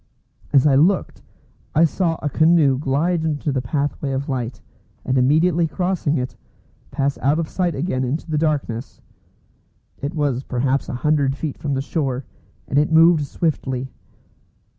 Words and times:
As 0.51 0.65
I 0.65 0.73
looked, 0.73 1.21
I 1.75 1.85
saw 1.85 2.15
a 2.23 2.27
canoe 2.27 2.79
glide 2.79 3.23
into 3.23 3.51
the 3.51 3.61
pathway 3.61 4.13
of 4.13 4.27
light, 4.29 4.59
and 5.05 5.15
immediately 5.15 5.67
crossing 5.67 6.17
it, 6.17 6.35
pass 6.89 7.19
out 7.19 7.37
of 7.37 7.47
sight 7.47 7.75
again 7.75 8.03
into 8.03 8.27
the 8.31 8.39
darkness. 8.39 8.99
It 10.01 10.15
was 10.15 10.41
perhaps 10.41 10.89
a 10.89 10.95
hundred 11.05 11.35
feet 11.35 11.59
from 11.59 11.75
the 11.75 11.83
shore, 11.83 12.25
and 12.67 12.79
it 12.79 12.91
moved 12.91 13.27
swiftly. 13.27 13.91